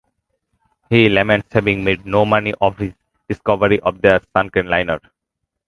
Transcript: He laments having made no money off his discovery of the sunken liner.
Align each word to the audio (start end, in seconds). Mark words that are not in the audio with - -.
He 0.89 1.09
laments 1.09 1.53
having 1.53 1.83
made 1.83 2.07
no 2.07 2.25
money 2.25 2.55
off 2.59 2.79
his 2.79 2.93
discovery 3.29 3.79
of 3.81 4.01
the 4.01 4.19
sunken 4.35 4.65
liner. 4.65 4.99